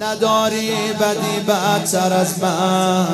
نداری 0.00 0.70
بدی 1.00 1.40
بدتر 1.48 2.12
از 2.12 2.38
من. 2.42 3.06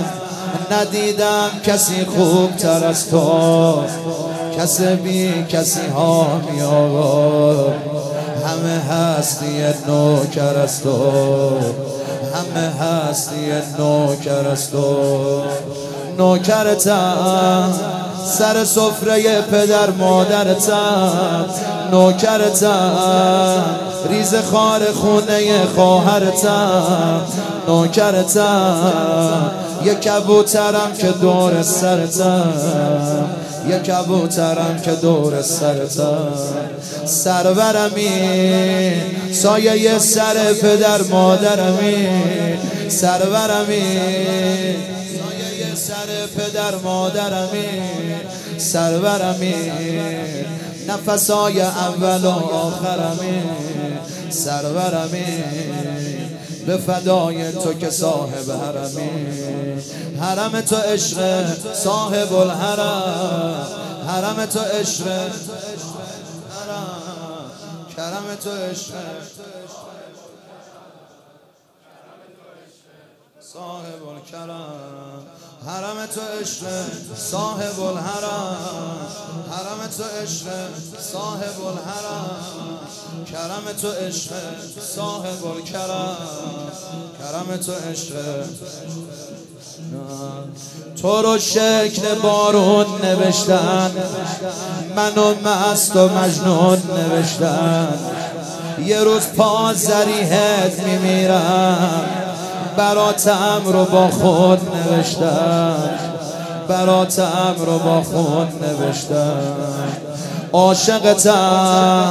ندیدم 0.71 1.51
کسی 1.65 2.05
خوب 2.05 2.57
تر 2.57 2.85
از 2.87 3.10
تو. 3.10 3.85
کسی 4.59 4.97
بی 4.97 5.45
کسی 5.49 5.87
ها 5.87 6.41
می 6.51 6.61
همه 8.45 8.79
هستی 8.91 9.62
نوکر 9.87 10.59
از 10.59 10.83
تو. 10.83 11.12
همه 12.35 12.72
هستی 12.81 13.53
نوکر 13.78 14.48
از 14.48 14.71
تو. 14.71 15.42
نوکرتم. 16.18 17.93
سر 18.38 18.64
سفره 18.64 19.40
پدر 19.40 19.90
مادرتم 19.90 21.44
نوکرتم 21.90 23.64
ریز 24.10 24.34
خار 24.34 24.92
خونه 24.92 25.66
خواهرتم 25.74 27.22
نوکرتم 27.68 29.50
یه 29.84 29.94
کبوترم 29.94 30.92
که 30.98 31.06
دور 31.06 31.62
سرتم 31.62 32.52
یه 33.69 33.78
کبوترم 33.78 34.80
که 34.84 34.91
دور 34.91 35.42
سرتم 35.42 36.28
سرورمی 37.05 38.09
سایه 39.33 39.98
سر 39.98 40.53
پدر 40.62 41.03
مادرمی. 41.11 42.09
سرورمی 42.89 44.77
سر 45.74 46.27
پدر 46.27 46.74
مادرمی 46.74 47.69
سرورمی 48.59 49.73
نفسای 50.88 51.60
اول 51.60 52.24
و 52.24 52.30
آخرمی 52.52 53.42
سرورمی 54.30 55.45
به 56.66 56.77
فدای 56.77 57.52
تو 57.52 57.74
که 57.74 57.91
صاحب 57.91 58.50
حرمی. 58.50 59.10
حرم 60.20 60.61
تو 60.61 60.77
عشق 60.77 61.47
صاحب 61.75 62.33
الحرم. 62.33 63.66
حرم 64.09 64.47
تو 64.47 64.61
عشق 64.61 65.05
کرم 67.97 68.25
تو 68.44 68.50
عشق 68.50 68.92
صاحب 73.41 74.09
الکرم. 74.09 75.14
حرم 75.67 76.07
تو 76.15 76.20
عشق 76.41 76.67
صاحب 77.17 77.81
الحرم. 77.81 78.57
حرم 79.51 79.89
تو 79.97 80.05
عشق 80.23 80.47
صاحب 81.12 81.67
الحرم. 81.67 82.31
کرم 83.33 83.73
تو 83.83 83.89
عشق 83.89 84.31
صاحب 84.97 85.47
الکرم. 85.47 86.17
کرم 87.19 87.56
تو 87.56 87.73
عشق. 87.73 88.15
تو 91.03 91.23
رو 91.23 91.39
شکل 91.39 92.15
بارون 92.23 92.87
نوشتن. 93.03 93.91
منو 94.97 95.34
مست 95.34 95.97
و 95.97 96.09
مجنون 96.09 96.83
نوشتن. 96.97 97.95
یه 98.84 99.01
روز 99.01 99.23
پا 99.23 99.73
زریحت 99.75 100.78
میمیرم. 100.81 102.23
براتم 102.77 103.61
رو 103.64 103.84
با 103.84 104.08
خود 104.08 104.61
نوشتم. 104.75 105.75
براتم 106.69 107.55
رو 107.66 107.78
با 107.78 108.03
خود 108.03 108.48
نوشتم. 108.64 109.36
عاشقتم 110.53 112.11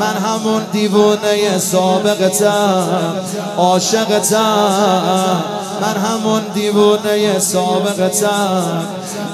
من 0.00 0.16
همون 0.28 0.62
دیوونه 0.72 1.58
سابقتم. 1.58 3.14
عاشقتم 3.58 5.42
من 5.80 5.96
همون 5.96 6.42
دیوونه 6.54 7.38
سابقتم. 7.38 8.84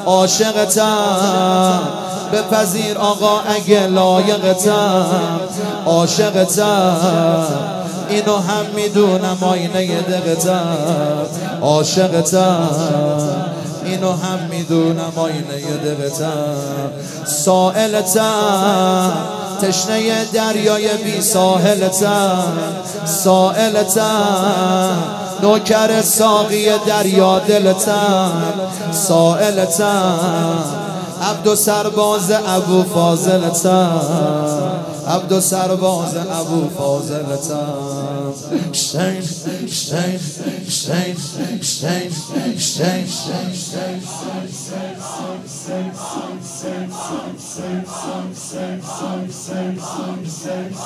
عاشقتم 0.06 1.80
بپذیر 2.32 2.98
آقا 2.98 3.40
اگه 3.40 3.86
لایقتم. 3.86 5.06
عاشقتم 5.86 7.79
اینو 8.10 8.36
هم 8.36 8.66
می‌دونم 8.74 9.38
آینه 9.40 10.00
دقتم 10.00 10.76
عاشقتم. 11.62 12.68
اینو 13.84 14.10
هم 14.12 14.38
می‌دونم 14.50 15.12
آینه 15.16 15.60
دقتم 15.84 16.54
سائلتم 17.26 19.12
تشنه 19.62 20.24
دریای 20.32 20.88
بی 21.04 21.20
ساحلتم. 21.20 22.42
سائلتم 23.04 24.98
نوکر 25.42 26.02
ساقی 26.02 26.66
دریا 26.86 27.38
دلتم. 27.38 28.32
سائلتم 28.92 30.18
عبد 31.30 31.46
و 31.46 31.56
سرباز 31.56 32.30
ابو 32.30 32.82
فاضلتم. 32.94 34.00
عبد 35.08 35.40
سرباز 35.40 36.16
ابو 36.16 36.68
فاضلتم 36.78 38.32
شین 38.72 39.22
شین 39.66 40.20
شین 40.68 41.16
شین 41.60 42.10
شین 42.58 43.06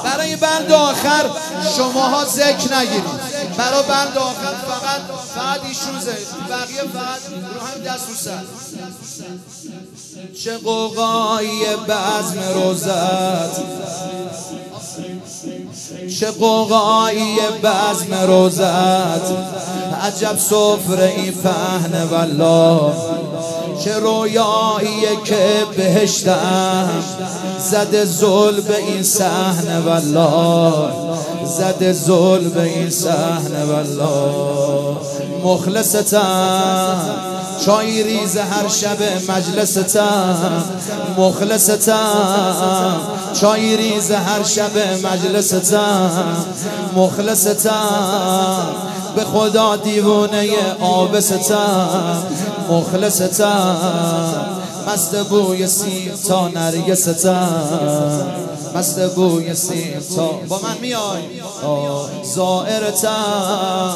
برای 0.05 0.37
بند 0.37 0.73
آخر 0.73 1.31
شماها 1.77 2.25
ذکر 2.25 2.77
نگیرید. 2.77 3.05
برای 3.59 3.83
بند 3.89 4.19
آخر 4.19 4.55
فقط 4.67 5.01
فقط 5.35 5.61
ایشون 5.65 5.95
بقیه 6.51 6.83
فقط 6.83 7.21
رو 7.55 7.61
هم 7.61 7.95
دست 7.95 8.31
چه 10.45 10.59
قوقایی 10.59 11.61
بزم 11.89 12.43
روزت. 12.55 14.04
چه 16.21 16.31
قوقایی 16.31 17.37
بزم 17.63 18.15
روزت. 18.27 18.65
عجب 20.03 20.39
سفره 20.39 21.13
این 21.17 21.33
فهن 21.33 22.03
والله. 22.11 22.93
چه 23.85 23.99
رویایی 23.99 25.17
که 25.25 25.65
بهشتم. 25.77 26.91
زده 27.71 28.05
زل 28.05 28.61
به 28.61 28.77
این 28.77 29.03
صحنه 29.03 29.81
والله. 29.81 30.73
زده 31.45 31.93
زل 31.93 32.49
به 32.49 32.63
این 32.63 32.91
صحنه 32.91 33.65
والله. 33.65 34.97
مخلصتم. 35.45 37.01
چای 37.65 38.03
ریز 38.03 38.37
هر 38.37 38.69
شب 38.69 39.31
مجلستم 39.31 40.65
مخلصتم 41.19 42.97
چای 43.33 43.77
ریز 43.77 44.11
هر 44.11 44.43
شب 44.43 45.07
مجلستم 45.07 46.37
مخلصتم 46.97 48.67
به 49.17 49.25
خدا 49.25 49.77
دیوونه 49.77 50.49
آبستم 50.81 52.23
مخلصتم 52.71 53.77
مست 54.89 55.17
بوی 55.17 55.67
سیم 55.67 56.13
تا 56.29 56.49
نرگستم 56.49 58.27
مست 58.75 59.15
بوی 59.15 59.55
سیم 59.55 60.01
تا 60.17 60.27
با 60.27 60.59
من 60.59 60.79
میای. 60.81 61.23
زائرتم 62.23 63.95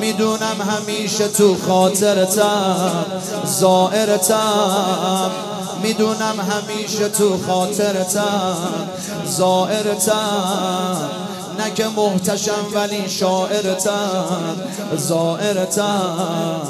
می‌دونم 0.00 0.56
همیشه 0.70 1.28
تو 1.28 1.56
خاطرتم. 1.68 3.04
زائرتم 3.44 5.30
می‌دونم 5.82 6.40
همیشه 6.40 7.08
تو 7.08 7.38
خاطرتم. 7.46 8.56
زائرتم 9.26 11.10
نه 11.58 11.70
که 11.74 11.84
محتشم 11.96 12.66
ولی 12.74 13.08
شاعرتم. 13.08 14.56
زائرتم 14.96 16.60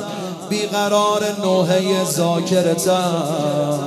بیقرار 0.49 1.37
نوحه 1.43 2.05
زاکرتم 2.05 3.79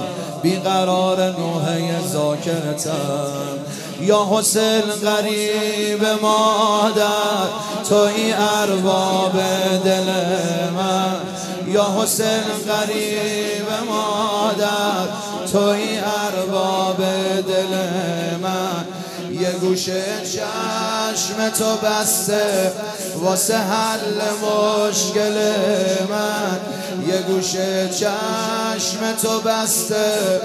بیقرار 0.44 1.30
نوحه 1.30 2.08
زاکرتم 2.08 3.58
یا 4.02 4.28
حسین 4.32 4.82
غریب 4.82 6.06
مادر 6.22 7.48
توی 7.90 8.34
ارباب 8.34 9.34
دل 9.86 10.10
من. 10.76 11.16
یا 11.68 11.88
حسین 12.02 12.44
غریب 12.68 13.68
مادر 13.90 15.08
توی 15.52 16.00
ارباب 16.28 16.98
دل 17.48 17.78
من. 18.42 18.86
یه 19.42 19.52
گوشه 19.52 20.04
چشم 21.14 21.50
تو 21.50 21.88
بسته 21.88 22.72
واسه 23.16 23.58
حل 23.58 24.22
مشکل 24.42 25.52
من. 26.10 26.60
یه 27.08 27.22
گوشه 27.22 27.90
چشم 27.90 29.14
تو 29.22 29.40
بسته. 29.40 30.42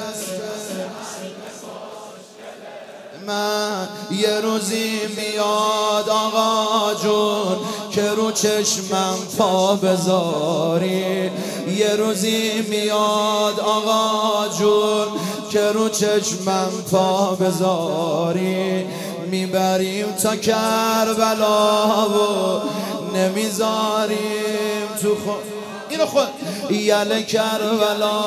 من 3.27 3.89
یه 4.11 4.41
روزی 4.41 5.01
میاد 5.17 6.09
آقا 6.09 6.95
جون 6.95 7.57
که 7.91 8.11
رو 8.11 8.33
چشمم 8.33 9.17
پا 9.39 9.75
بذاری. 9.75 11.31
یه 11.77 11.97
روزی 11.99 12.53
میاد 12.69 13.61
آقا 13.61 14.49
جون 14.59 15.07
که 15.51 15.73
رو 15.73 15.89
چشمم 15.89 16.71
پا 16.91 17.35
بذاری. 17.35 18.87
می‌بریم 19.31 20.13
تا 20.13 20.37
کربلا 20.37 22.09
و 22.09 22.63
نمی‌ذاریم 23.17 24.89
تو 25.03 25.15
خود 25.15 25.43
اینو 25.89 26.07
خود 26.07 26.29
یل 26.71 27.23
کربلا. 27.23 28.25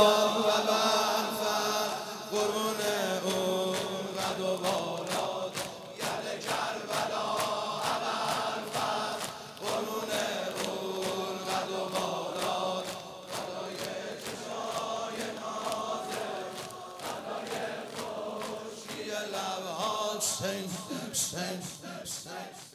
Safe, 20.41 21.13
safe, 21.13 22.07
safe. 22.07 22.70